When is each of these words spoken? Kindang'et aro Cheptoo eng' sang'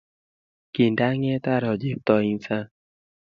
Kindang'et 0.73 1.43
aro 1.53 1.71
Cheptoo 1.81 2.23
eng' 2.27 2.43
sang' 2.45 2.71